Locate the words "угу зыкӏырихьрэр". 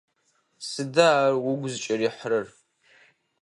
1.51-2.47